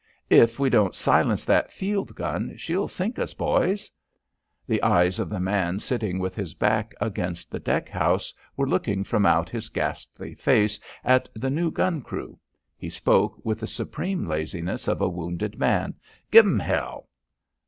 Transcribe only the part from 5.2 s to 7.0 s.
the man sitting with his back